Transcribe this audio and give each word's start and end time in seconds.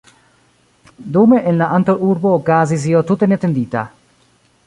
Dume 1.17 1.41
en 1.51 1.59
la 1.63 1.67
antaŭurbo 1.75 2.33
okazis 2.39 2.87
io 2.95 3.05
tute 3.13 3.31
neatendita. 3.33 3.87